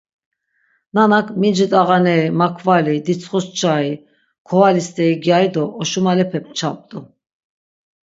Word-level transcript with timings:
Nanak 0.93 1.27
minci 1.41 1.65
t̆ağaneri, 1.71 2.27
markvali, 2.39 2.95
ditsxuş 3.05 3.45
çai, 3.59 3.91
kovali 4.47 4.81
steri 4.87 5.15
gyari 5.23 5.49
do 5.53 5.63
oşumalepe 5.81 6.39
mçapt̆u. 6.47 6.99